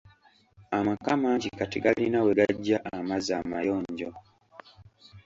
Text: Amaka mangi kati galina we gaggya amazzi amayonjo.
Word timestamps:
Amaka 0.77 1.11
mangi 1.21 1.49
kati 1.59 1.77
galina 1.85 2.19
we 2.25 2.31
gaggya 2.37 2.77
amazzi 2.97 3.31
amayonjo. 3.41 4.09